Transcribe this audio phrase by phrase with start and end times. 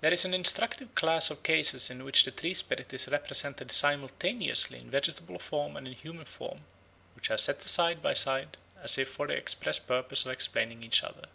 [0.00, 4.80] There is an instructive class of cases in which the tree spirit is represented simultaneously
[4.80, 6.62] in vegetable form and in human form,
[7.14, 11.04] which are set side by side as if for the express purpose of explaining each
[11.04, 11.28] other.